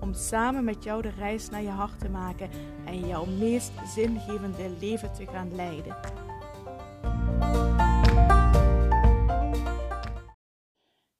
[0.00, 2.50] Om samen met jou de reis naar je hart te maken
[2.84, 5.96] en jouw meest zingevende leven te gaan leiden.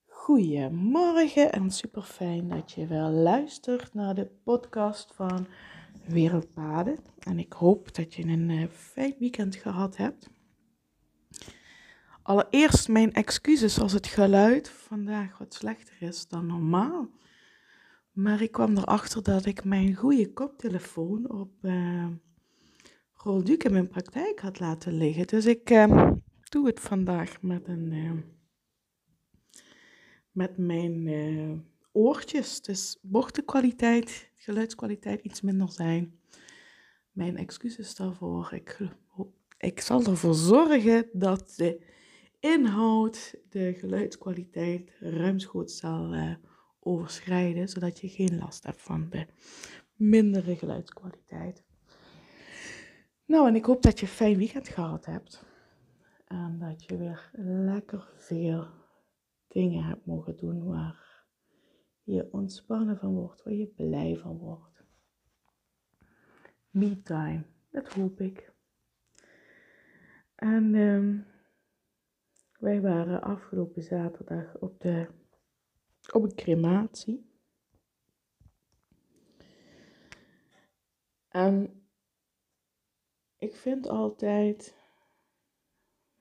[0.06, 5.46] Goedemorgen en super fijn dat je weer luistert naar de podcast van
[6.06, 6.98] Wereldpaden.
[7.18, 10.28] En ik hoop dat je een uh, fijn weekend gehad hebt.
[12.22, 17.08] Allereerst mijn excuses als het geluid vandaag wat slechter is dan normaal.
[18.12, 22.08] Maar ik kwam erachter dat ik mijn goede koptelefoon op uh,
[23.24, 25.26] in mijn praktijk had laten liggen.
[25.26, 26.10] Dus ik uh,
[26.48, 28.12] doe het vandaag met, een, uh,
[30.30, 31.08] met mijn
[31.92, 32.60] oortjes.
[32.60, 36.18] Dus mocht de kwaliteit, geluidskwaliteit iets minder zijn,
[37.10, 38.52] mijn excuses daarvoor.
[38.52, 38.78] Ik,
[39.58, 41.80] ik zal ervoor zorgen dat de
[42.40, 46.38] inhoud de geluidskwaliteit ruimschoots zal
[46.80, 49.26] overschrijden, zodat je geen last hebt van de
[49.94, 51.64] mindere geluidskwaliteit.
[53.24, 55.44] Nou, en ik hoop dat je een fijn weekend gehad hebt.
[56.26, 58.66] En dat je weer lekker veel
[59.48, 61.24] dingen hebt mogen doen waar
[62.02, 64.84] je ontspannen van wordt, waar je blij van wordt.
[66.70, 68.52] Me time, dat hoop ik.
[70.34, 71.26] En um,
[72.58, 75.06] wij waren afgelopen zaterdag op, de,
[76.12, 77.28] op een crematie.
[81.28, 81.84] En
[83.36, 84.76] ik vind altijd,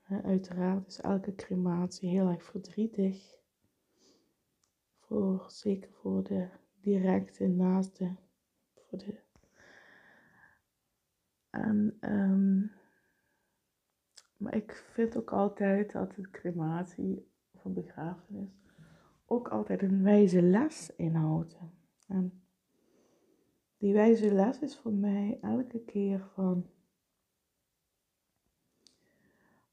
[0.04, 3.38] uiteraard is elke crematie heel erg verdrietig.
[5.00, 6.50] Voor, zeker voor de
[6.82, 8.16] directe naaste.
[8.74, 9.20] Voor de,
[11.50, 12.72] en um,
[14.38, 18.69] maar ik vind ook altijd dat de crematie of een begrafenis
[19.30, 21.60] ook altijd een wijze les inhoudt.
[22.08, 22.44] En
[23.78, 26.70] die wijze les is voor mij elke keer van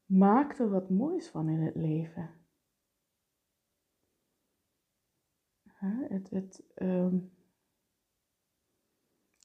[0.05, 2.29] maak er wat moois van in het leven.
[6.09, 7.31] Het, het, um,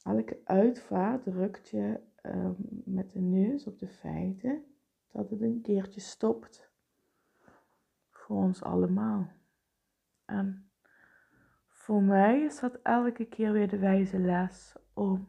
[0.03, 4.65] elke uitvaart drukt je um, met de neus op de feiten
[5.11, 6.71] dat het een keertje stopt.
[8.11, 9.41] Voor ons allemaal.
[10.25, 10.71] En
[11.69, 15.29] voor mij is dat elke keer weer de wijze les om,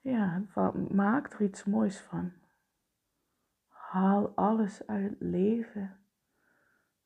[0.00, 0.42] ja,
[0.90, 2.32] maak er iets moois van.
[3.68, 5.98] Haal alles uit het leven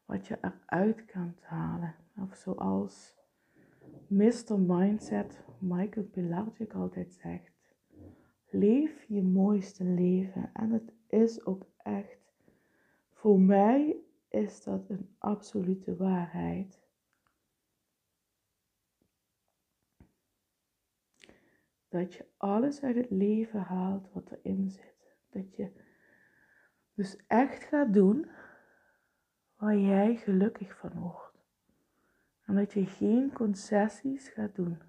[0.05, 1.95] wat je eruit kan halen.
[2.17, 3.17] Of zoals
[4.07, 4.59] Mr.
[4.59, 7.53] Mindset Michael Pilarczyk altijd zegt.
[8.51, 10.51] Leef je mooiste leven.
[10.53, 12.33] En het is ook echt,
[13.13, 13.97] voor mij
[14.35, 16.83] is dat een absolute waarheid.
[21.89, 25.17] Dat je alles uit het leven haalt wat erin zit.
[25.31, 25.73] Dat je
[26.95, 28.31] dus echt gaat doen
[29.55, 31.45] waar jij gelukkig van wordt.
[32.45, 34.83] En dat je geen concessies gaat doen.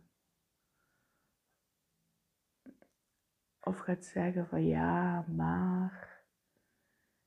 [3.59, 6.14] Of gaat zeggen van ja, maar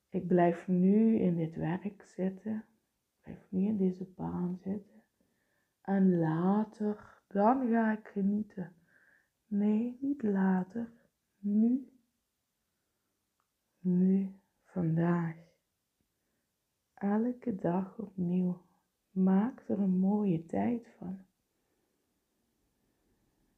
[0.08, 2.64] ik blijf nu in dit werk zitten.
[3.14, 5.02] Ik blijf nu in deze baan zitten.
[5.82, 8.72] En later, dan ga ik genieten.
[9.46, 10.92] Nee, niet later.
[11.38, 11.92] Nu.
[13.78, 15.36] Nu, vandaag.
[16.94, 18.66] Elke dag opnieuw.
[19.10, 21.26] Maak er een mooie tijd van.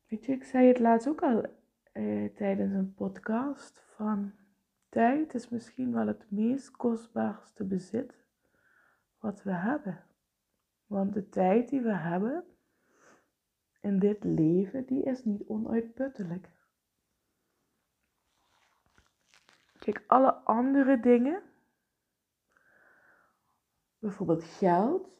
[0.07, 1.45] Weet je, ik zei het laatst ook al
[1.93, 4.33] eh, tijdens een podcast van
[4.91, 8.15] tijd is misschien wel het meest kostbaarste bezit
[9.19, 10.05] wat we hebben.
[10.87, 12.45] Want de tijd die we hebben
[13.81, 16.49] in dit leven, die is niet onuitputtelijk.
[19.79, 21.43] Kijk, alle andere dingen,
[23.99, 25.19] bijvoorbeeld geld,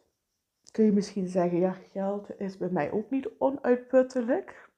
[0.73, 4.71] kun je misschien zeggen, ja, geld is bij mij ook niet onuitputtelijk.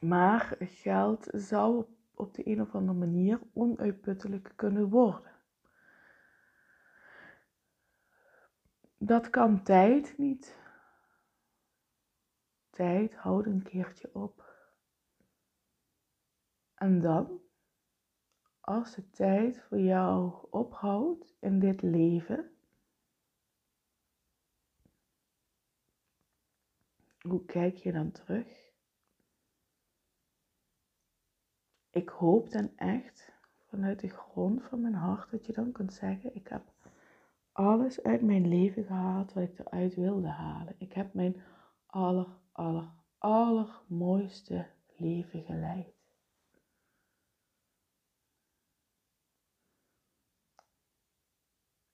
[0.00, 1.84] Maar geld zou
[2.18, 5.32] op de een of andere manier onuitputtelijk kunnen worden.
[8.98, 10.56] Dat kan tijd niet.
[12.70, 14.56] Tijd houdt een keertje op.
[16.74, 17.40] En dan,
[18.60, 22.56] als de tijd voor jou ophoudt in dit leven,
[27.20, 28.67] hoe kijk je dan terug?
[31.90, 33.32] Ik hoop dan echt
[33.68, 36.62] vanuit de grond van mijn hart dat je dan kunt zeggen: Ik heb
[37.52, 40.74] alles uit mijn leven gehaald wat ik eruit wilde halen.
[40.78, 41.42] Ik heb mijn
[41.86, 42.88] aller, aller,
[43.18, 45.96] allermooiste leven geleid.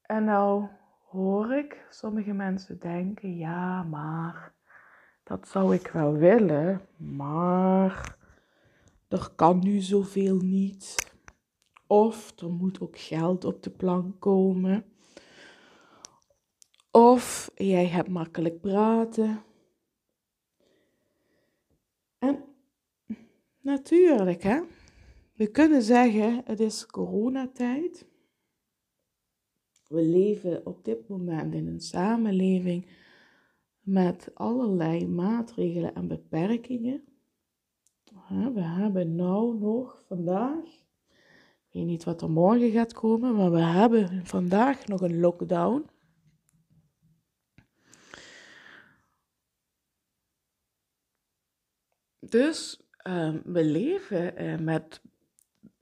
[0.03, 0.69] En nou
[1.09, 4.53] hoor ik sommige mensen denken, ja, maar
[5.23, 8.17] dat zou ik wel willen, maar
[9.15, 11.13] er kan nu zoveel niet.
[11.87, 14.85] Of er moet ook geld op de plank komen.
[16.91, 19.43] Of jij hebt makkelijk praten.
[22.19, 22.45] En
[23.61, 24.61] natuurlijk, hè.
[25.35, 28.07] We kunnen zeggen, het is coronatijd.
[29.89, 32.87] We leven op dit moment in een samenleving
[33.81, 37.14] met allerlei maatregelen en beperkingen.
[38.35, 43.61] We hebben nou nog vandaag, ik weet niet wat er morgen gaat komen, maar we
[43.61, 45.87] hebben vandaag nog een lockdown.
[52.19, 55.03] Dus uh, we leven uh, met,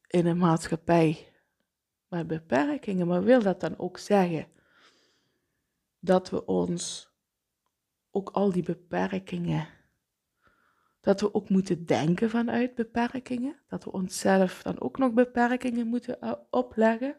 [0.07, 1.33] in een maatschappij
[2.09, 4.47] met beperkingen, maar wil dat dan ook zeggen
[5.99, 7.11] dat we ons
[8.11, 9.69] ook al die beperkingen,
[11.03, 16.19] dat we ook moeten denken vanuit beperkingen, dat we onszelf dan ook nog beperkingen moeten
[16.21, 17.17] uh, opleggen?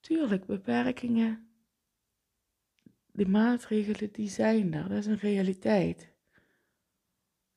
[0.00, 1.48] Tuurlijk, beperkingen,
[3.12, 6.12] die maatregelen die zijn er, dat is een realiteit.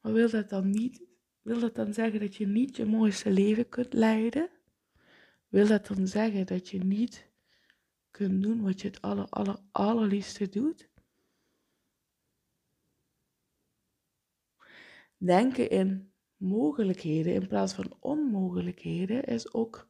[0.01, 1.03] Maar wil dat dan niet,
[1.41, 4.49] wil dat dan zeggen dat je niet je mooiste leven kunt leiden?
[5.47, 7.29] Wil dat dan zeggen dat je niet
[8.09, 10.90] kunt doen wat je het aller, aller, allerliefste doet?
[15.23, 19.87] Denken in mogelijkheden in plaats van onmogelijkheden is ook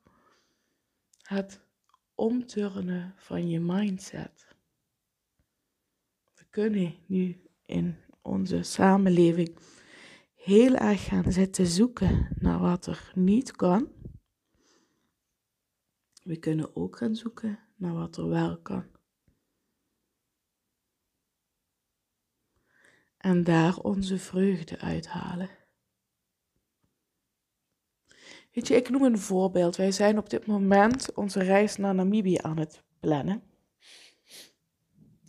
[1.22, 1.62] het
[2.16, 4.56] omturnen van je mindset.
[6.36, 9.58] We kunnen nu in onze samenleving
[10.36, 13.88] heel erg gaan zitten zoeken naar wat er niet kan.
[16.24, 18.91] We kunnen ook gaan zoeken naar wat er wel kan.
[23.22, 25.50] En daar onze vreugde uithalen.
[28.52, 29.76] Weet je, ik noem een voorbeeld.
[29.76, 33.44] Wij zijn op dit moment onze reis naar Namibië aan het plannen.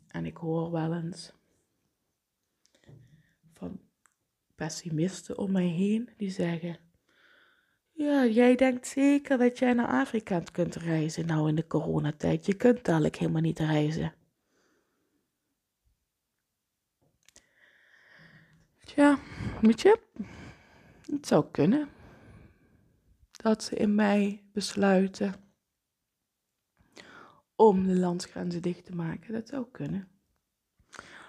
[0.09, 1.33] En ik hoor wel eens
[3.53, 3.81] van
[4.55, 6.79] pessimisten om mij heen die zeggen:
[7.91, 12.47] Ja, jij denkt zeker dat jij naar Afrika kunt reizen, nou in de coronatijd.
[12.47, 14.15] Je kunt dadelijk helemaal niet reizen.
[19.62, 21.88] Het zou kunnen
[23.31, 25.35] dat ze in mei besluiten
[27.55, 29.32] om de landsgrenzen dicht te maken.
[29.32, 30.09] Dat zou kunnen.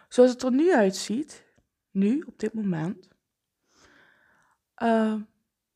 [0.10, 1.46] Zoals het er nu uitziet,
[1.92, 3.08] nu op dit moment,
[4.84, 5.22] uh,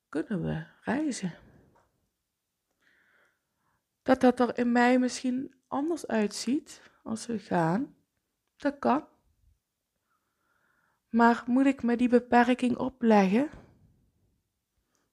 [0.09, 1.33] kunnen we reizen.
[4.01, 7.95] Dat dat er in mei misschien anders uitziet als we gaan,
[8.55, 9.07] dat kan.
[11.17, 13.49] Maar moet ik me die beperking opleggen?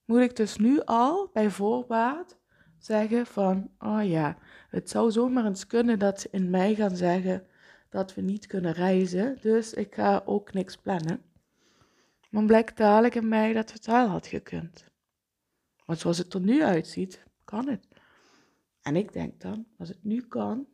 [0.04, 2.38] Moet ik dus nu al bij voorbaat
[2.78, 7.46] zeggen van, oh ja, het zou zomaar eens kunnen dat ze in mei gaan zeggen
[7.88, 11.22] dat we niet kunnen reizen, dus ik ga ook niks plannen.
[12.30, 14.90] Maar blijkt dadelijk in mei dat het wel had gekund.
[15.86, 17.88] Maar zoals het er nu uitziet, kan het.
[18.80, 20.66] En ik denk dan, als het nu kan,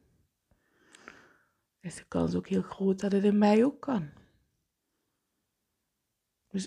[1.80, 4.10] is de kans ook heel groot dat het in mei ook kan.
[6.50, 6.66] Dus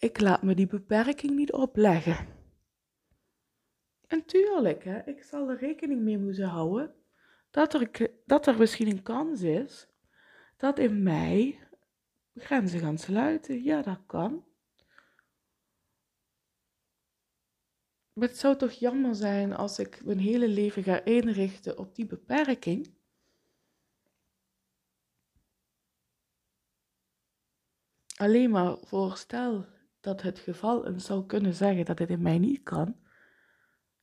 [0.00, 2.26] ik laat me die beperking niet opleggen.
[4.06, 6.94] En tuurlijk, hè, ik zal er rekening mee moeten houden
[7.50, 9.88] dat er, dat er misschien een kans is
[10.56, 11.58] dat in mei
[12.34, 13.62] grenzen gaan sluiten.
[13.62, 14.44] Ja, dat kan.
[18.12, 22.06] Maar het zou toch jammer zijn als ik mijn hele leven ga inrichten op die
[22.06, 22.98] beperking.
[28.16, 29.66] Alleen maar voorstel
[30.00, 32.96] dat het geval eens zou kunnen zeggen dat het in mij niet kan,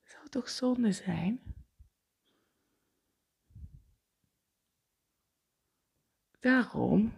[0.03, 1.41] zou toch zonde zijn?
[6.39, 7.13] Daarom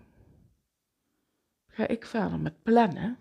[1.67, 3.17] ga ik verder met plannen.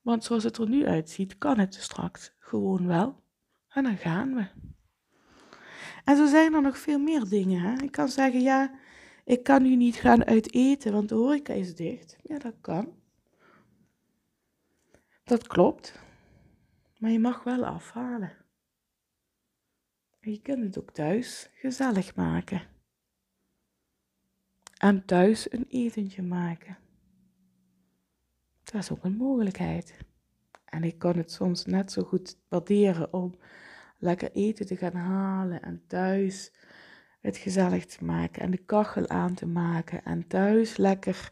[0.00, 3.22] Want zoals het er nu uitziet, kan het straks gewoon wel.
[3.68, 4.46] En dan gaan we.
[6.04, 7.60] En zo zijn er nog veel meer dingen.
[7.60, 7.82] Hè?
[7.82, 8.74] Ik kan zeggen, ja,
[9.24, 12.16] ik kan nu niet gaan uit eten, want de horeca is dicht.
[12.22, 13.01] Ja, dat kan.
[15.32, 15.98] Dat klopt.
[16.98, 18.32] Maar je mag wel afhalen.
[20.20, 22.62] En je kunt het ook thuis gezellig maken.
[24.76, 26.78] En thuis een etentje maken.
[28.62, 29.96] Dat is ook een mogelijkheid.
[30.64, 33.34] En ik kan het soms net zo goed waarderen om
[33.98, 36.52] lekker eten te gaan halen en thuis
[37.20, 41.30] het gezellig te maken en de kachel aan te maken en thuis lekker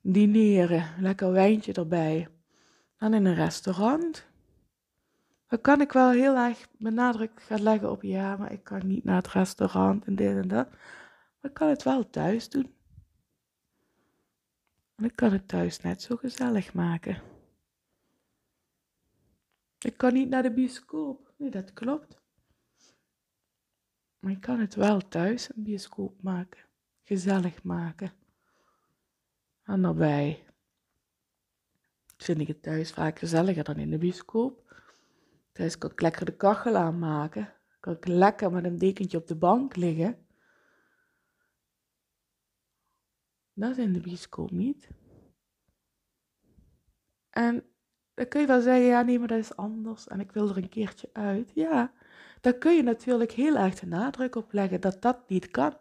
[0.00, 2.28] dineren, lekker wijntje erbij.
[2.98, 4.26] Dan in een restaurant.
[5.46, 9.04] Dan kan ik wel heel erg benadruk gaan leggen op ja, maar ik kan niet
[9.04, 10.70] naar het restaurant en dit en dat.
[11.40, 12.74] Maar ik kan het wel thuis doen.
[14.94, 17.22] En ik kan het thuis net zo gezellig maken.
[19.78, 21.32] Ik kan niet naar de bioscoop.
[21.36, 22.20] Nee, dat klopt.
[24.18, 26.64] Maar ik kan het wel thuis een bioscoop maken.
[27.02, 28.12] Gezellig maken.
[29.62, 30.45] En daarbij
[32.16, 34.74] vind ik het thuis vaak gezelliger dan in de bioscoop.
[35.52, 37.52] Thuis kan ik lekker de kachel aanmaken.
[37.80, 40.26] Kan ik lekker met een dekentje op de bank liggen.
[43.52, 44.88] Dat is in de bioscoop niet.
[47.30, 47.64] En
[48.14, 50.56] dan kun je wel zeggen, ja nee, maar dat is anders en ik wil er
[50.56, 51.50] een keertje uit.
[51.54, 51.92] Ja,
[52.40, 55.76] dan kun je natuurlijk heel erg de nadruk op leggen dat dat niet kan.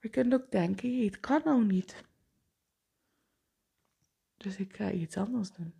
[0.00, 2.04] Je kunt ook denken, het kan nou niet.
[4.36, 5.74] Dus ik ga iets anders doen.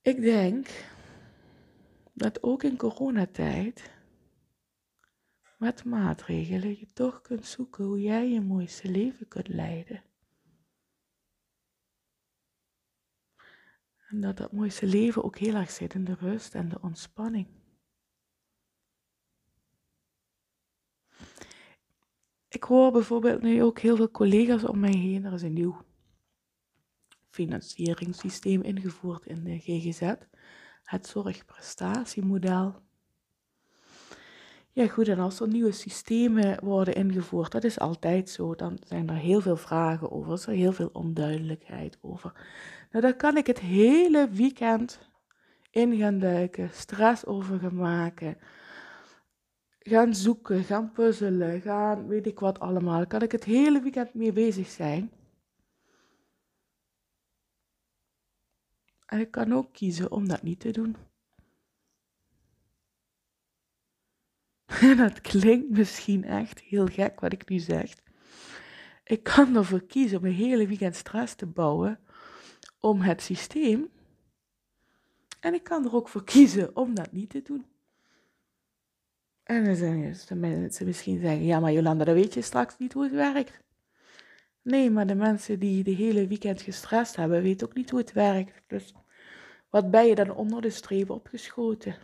[0.00, 0.68] Ik denk
[2.12, 3.90] dat ook in coronatijd
[5.58, 10.02] met maatregelen je toch kunt zoeken hoe jij je mooiste leven kunt leiden.
[14.08, 17.63] En dat dat mooiste leven ook heel erg zit in de rust en de ontspanning.
[22.54, 25.24] Ik hoor bijvoorbeeld nu ook heel veel collega's om mij heen.
[25.24, 25.76] Er is een nieuw
[27.30, 30.12] financieringssysteem ingevoerd in de GGZ,
[30.84, 32.74] het zorgprestatiemodel.
[34.72, 39.08] Ja, goed, en als er nieuwe systemen worden ingevoerd, dat is altijd zo, dan zijn
[39.08, 42.32] er heel veel vragen over, is er heel veel onduidelijkheid over.
[42.90, 44.98] Nou, daar kan ik het hele weekend
[45.70, 48.36] in gaan duiken, stress over gaan maken,
[49.84, 53.06] gaan zoeken, gaan puzzelen, gaan weet ik wat allemaal.
[53.06, 55.10] Kan ik het hele weekend mee bezig zijn.
[59.06, 60.96] En ik kan ook kiezen om dat niet te doen.
[64.66, 67.94] En dat klinkt misschien echt heel gek wat ik nu zeg.
[69.04, 72.00] Ik kan ervoor kiezen om een hele weekend stress te bouwen
[72.78, 73.90] om het systeem.
[75.40, 77.73] En ik kan er ook voor kiezen om dat niet te doen.
[79.44, 79.74] En dan
[80.14, 83.62] zijn mensen misschien zeggen, ja maar Jolanda, dan weet je straks niet hoe het werkt.
[84.62, 88.12] Nee, maar de mensen die de hele weekend gestrest hebben, weten ook niet hoe het
[88.12, 88.62] werkt.
[88.66, 88.94] Dus
[89.68, 91.96] wat ben je dan onder de streep opgeschoten?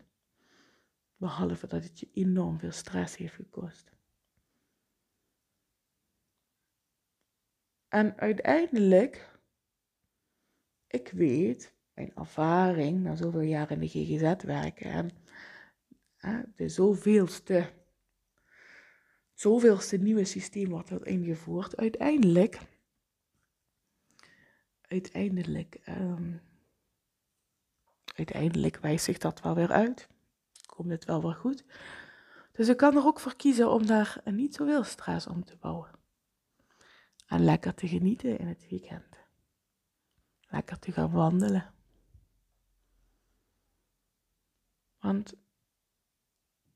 [1.17, 3.93] Behalve dat het je enorm veel stress heeft gekost.
[7.89, 9.39] En uiteindelijk,
[10.87, 15.11] ik weet, mijn ervaring na zoveel jaar in de GGZ werken en
[16.55, 17.73] de zoveelste,
[19.35, 22.59] zoveelste nieuwe systeem wordt er ingevoerd, uiteindelijk,
[24.81, 26.41] uiteindelijk, um,
[28.05, 30.09] uiteindelijk wijst zich dat wel weer uit
[30.81, 31.65] komt het wel weer goed.
[32.53, 35.91] Dus ik kan er ook voor kiezen om daar niet zoveel stress om te bouwen.
[37.27, 39.19] En lekker te genieten in het weekend.
[40.41, 41.75] Lekker te gaan wandelen.
[44.99, 45.35] Want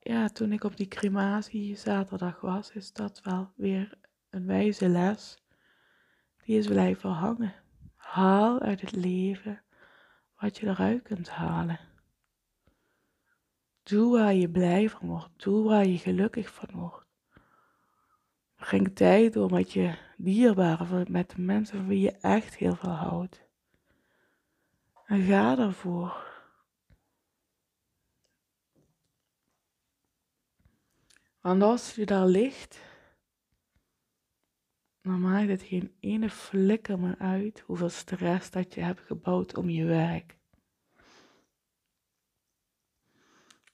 [0.05, 3.99] ja, toen ik op die crematie zaterdag was, is dat wel weer
[4.31, 5.39] een wijze les.
[6.45, 7.55] Die is blijven hangen.
[7.97, 9.63] Haal uit het leven
[10.37, 11.81] wat je eruit kunt halen.
[13.83, 15.43] Doe waar je blij van wordt.
[15.43, 17.07] Doe waar je gelukkig van wordt.
[18.57, 22.91] Breng tijd door met je dierbaren, met de mensen van wie je echt heel veel
[22.91, 23.47] houdt.
[25.07, 26.34] En ga ervoor.
[31.45, 32.81] Want als je daar ligt,
[35.01, 39.69] dan maakt het geen ene flikker meer uit hoeveel stress dat je hebt gebouwd om
[39.69, 40.37] je werk.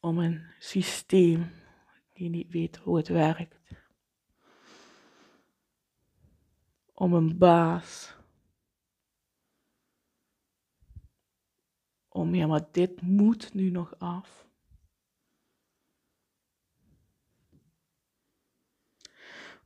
[0.01, 1.51] om een systeem
[2.13, 3.59] die niet weet hoe het werkt.
[7.01, 8.15] om een baas.
[12.09, 14.50] Om ja, maar dit moet nu nog af.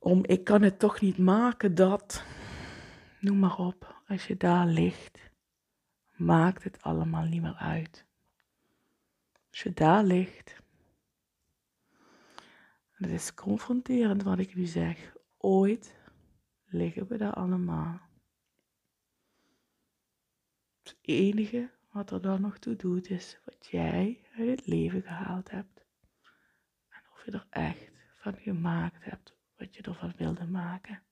[0.05, 2.23] Om ik kan het toch niet maken dat.
[3.19, 5.19] Noem maar op, als je daar ligt,
[6.15, 8.05] maakt het allemaal niet meer uit.
[9.49, 10.61] Als je daar ligt,
[12.91, 15.15] het is confronterend wat ik nu zeg.
[15.37, 15.95] Ooit
[16.65, 17.99] liggen we daar allemaal.
[20.83, 25.51] Het enige wat er dan nog toe doet is wat jij uit het leven gehaald
[25.51, 25.85] hebt.
[26.89, 31.03] En of je er echt van gemaakt hebt wat je ervan wilde maken.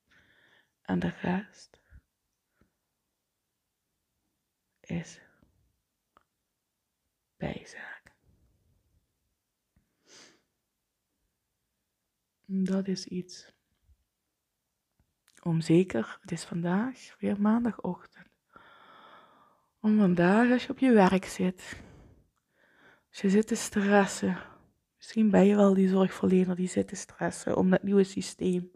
[0.82, 1.80] En de rest
[4.80, 5.22] is
[7.38, 8.12] bijzaak.
[12.46, 13.52] Dat is iets
[15.44, 18.28] om zeker, het is vandaag weer maandagochtend,
[19.80, 21.82] om vandaag als je op je werk zit,
[23.10, 24.38] als je zit te stressen,
[25.04, 28.72] misschien ben je wel die zorgverlener die zit te stressen om dat nieuwe systeem,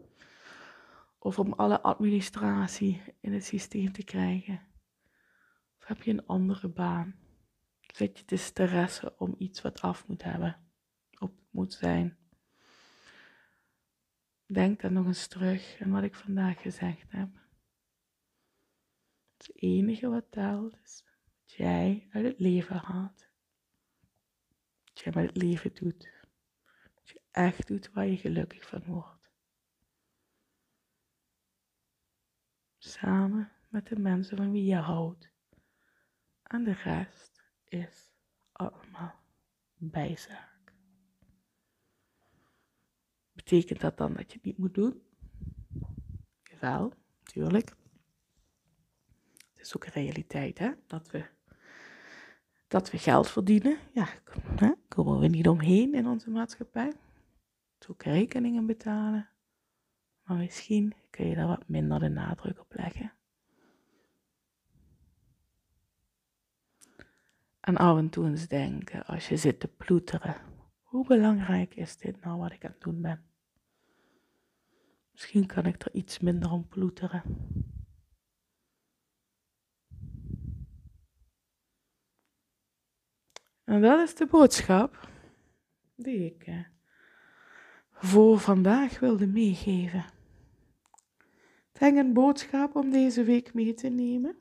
[1.18, 4.60] of om alle administratie in het systeem te krijgen,
[5.78, 7.14] of heb je een andere baan,
[7.80, 10.56] zit je te stressen om iets wat af moet hebben,
[11.18, 12.18] op moet zijn.
[14.46, 17.28] Denk dan nog eens terug aan wat ik vandaag gezegd heb.
[19.36, 21.04] Het enige wat telt is
[21.40, 23.28] wat jij uit het leven haalt.
[24.84, 26.16] Wat jij met het leven doet.
[27.30, 29.30] Echt doet waar je gelukkig van wordt.
[32.78, 35.30] Samen met de mensen van wie je houdt.
[36.42, 38.10] En de rest is
[38.52, 39.14] allemaal
[39.76, 40.72] bijzaak.
[43.32, 45.02] Betekent dat dan dat je het niet moet doen?
[46.42, 47.68] Jawel, natuurlijk.
[49.52, 50.70] Het is ook een realiteit, hè?
[50.86, 51.24] Dat we,
[52.68, 53.78] dat we geld verdienen.
[53.92, 54.08] Ja,
[54.56, 54.72] hè?
[54.88, 56.92] komen we niet omheen in onze maatschappij.
[57.86, 59.28] Ook rekeningen betalen.
[60.22, 63.12] Maar misschien kun je daar wat minder de nadruk op leggen.
[67.60, 70.36] En af en toe eens denken, als je zit te ploeteren,
[70.80, 73.24] hoe belangrijk is dit nou wat ik aan het doen ben?
[75.12, 77.22] Misschien kan ik er iets minder om ploeteren.
[83.64, 85.08] En dat is de boodschap
[85.96, 86.64] die ik eh,
[88.00, 90.04] voor vandaag wilde meegeven.
[91.72, 94.36] Denk een boodschap om deze week mee te nemen.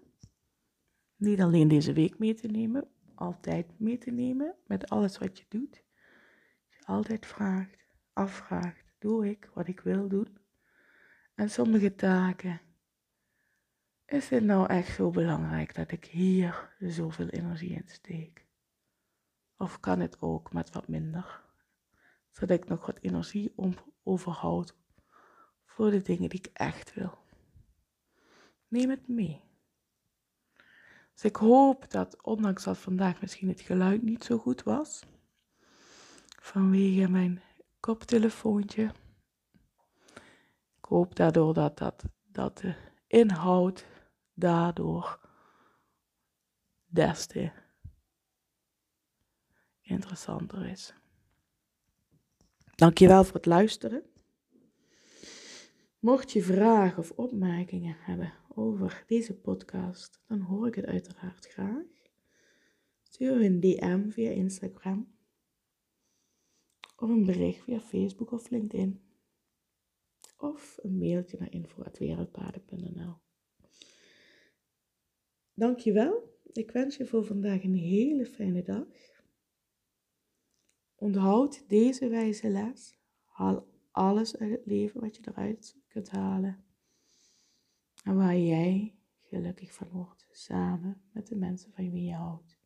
[1.15, 5.45] Niet alleen deze week mee te nemen, altijd mee te nemen met alles wat je
[5.49, 5.83] doet.
[6.69, 7.77] Je altijd vraagt,
[8.13, 10.37] afvraagt, doe ik wat ik wil doen?
[11.35, 12.61] En sommige taken.
[14.05, 18.45] Is dit nou echt zo belangrijk dat ik hier zoveel energie in steek?
[19.57, 21.46] Of kan het ook met wat minder?
[22.37, 23.53] Zodat ik nog wat energie
[24.03, 24.75] overhoud
[25.65, 27.17] voor de dingen die ik echt wil.
[28.67, 29.41] Neem het mee.
[31.13, 35.03] Dus ik hoop dat, ondanks dat vandaag misschien het geluid niet zo goed was,
[36.41, 37.41] vanwege mijn
[37.79, 38.91] koptelefoontje,
[40.77, 42.75] ik hoop daardoor dat, dat, dat de
[43.07, 43.85] inhoud
[44.33, 45.19] daardoor
[46.85, 47.51] des te
[49.81, 50.93] interessanter is.
[52.77, 54.03] Dankjewel voor het luisteren.
[55.99, 61.85] Mocht je vragen of opmerkingen hebben over deze podcast, dan hoor ik het uiteraard graag.
[63.03, 65.15] Stuur een DM via Instagram
[66.95, 69.01] of een bericht via Facebook of LinkedIn
[70.37, 73.13] of een mailtje naar info.wereldpaden.nl.
[75.53, 76.39] Dankjewel.
[76.53, 79.16] Ik wens je voor vandaag een hele fijne dag.
[80.99, 82.97] Onthoud deze wijze les.
[83.25, 86.63] Haal alles uit het leven wat je eruit kunt halen.
[88.03, 92.59] En waar jij gelukkig van wordt, samen met de mensen van wie je houdt.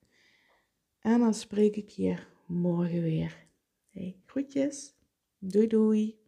[1.00, 2.18] En dan spreek ik je
[2.48, 3.48] morgen weer.
[3.90, 4.96] Hey, groetjes.
[5.38, 6.20] Doei doei.